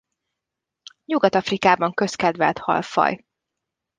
[1.05, 3.25] Nyugat-Afrikában közkedvelt halfaj.